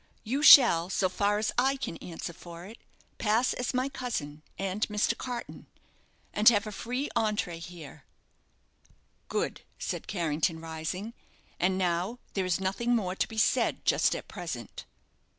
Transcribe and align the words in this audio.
"You 0.23 0.41
shall, 0.41 0.89
so 0.89 1.09
far 1.09 1.37
as 1.37 1.51
I 1.59 1.75
can 1.77 1.97
answer 1.97 2.33
for 2.33 2.65
it, 2.65 2.79
pass 3.19 3.53
as 3.53 3.71
my 3.71 3.87
cousin 3.87 4.41
and 4.57 4.81
Mr. 4.87 5.15
Carton, 5.15 5.67
and 6.33 6.49
have 6.49 6.65
a 6.65 6.71
free 6.71 7.07
entré 7.15 7.59
here." 7.59 8.05
"Good," 9.29 9.61
said 9.77 10.07
Carrington, 10.07 10.59
rising. 10.59 11.13
"And 11.59 11.77
now 11.77 12.17
there 12.33 12.45
is 12.45 12.59
nothing 12.59 12.95
more 12.95 13.15
to 13.15 13.27
be 13.27 13.37
said 13.37 13.85
just 13.85 14.15
at 14.15 14.27
present." 14.27 14.85